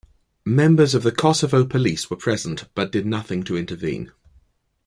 [0.47, 4.11] Members of the Kosovo Police were present but did nothing to intervene.